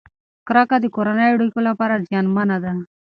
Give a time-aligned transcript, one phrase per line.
[0.47, 2.73] کرکه د کورنیو اړیکو لپاره زیانمنه ده.